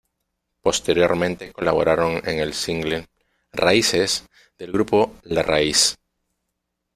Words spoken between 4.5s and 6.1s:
del grupo "La Raíz".